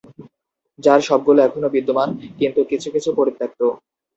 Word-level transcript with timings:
যার 0.79 0.99
সবগুলো 1.01 1.39
এখনো 1.43 1.67
বিদ্যমান, 1.69 2.09
কিন্তু 2.39 2.59
কিছু 2.71 2.87
কিছু 2.95 3.09
পরিত্যক্ত। 3.19 3.59